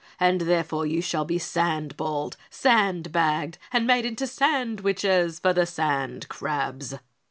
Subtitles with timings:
[0.19, 5.67] "And therefore you shall be sand balled, sand bagged and made into sandwiches for the
[5.67, 6.95] sand crabs!"